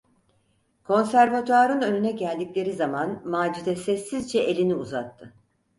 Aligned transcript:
Konservatuvarın 0.83 1.81
önüne 1.81 2.11
geldikleri 2.11 2.73
zaman 2.73 3.21
Macide 3.27 3.75
sessizce 3.75 4.39
elini 4.39 4.75
uzattı. 4.75 5.33